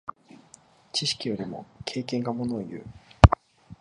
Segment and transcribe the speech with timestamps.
[0.93, 2.83] 知識よりも経験がものをいう。